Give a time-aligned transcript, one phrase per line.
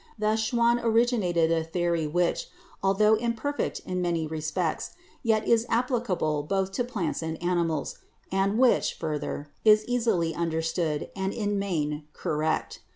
[0.17, 2.49] Thus Schwann originated a theory which,
[2.83, 7.21] altho imper CELL LIFE 63 feet in many respects, yet is applicable both to plants
[7.21, 7.99] and animals,
[8.31, 12.79] and which, further, is easily understood, and in the main correct.